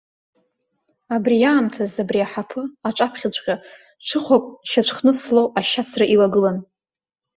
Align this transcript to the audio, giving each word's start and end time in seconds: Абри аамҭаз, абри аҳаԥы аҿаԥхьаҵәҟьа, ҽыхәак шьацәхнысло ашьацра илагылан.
Абри 1.15 1.37
аамҭаз, 1.51 1.93
абри 2.01 2.19
аҳаԥы 2.25 2.61
аҿаԥхьаҵәҟьа, 2.87 3.55
ҽыхәак 4.07 4.43
шьацәхнысло 4.69 5.41
ашьацра 5.59 6.05
илагылан. 6.13 6.57